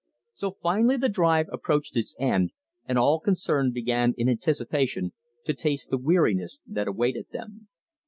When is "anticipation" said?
4.29-5.13